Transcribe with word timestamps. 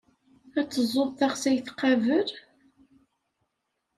Ad 0.59 0.67
teẓẓuḍ 0.69 1.09
taxsayt 1.17 1.67
qabel? 1.79 2.29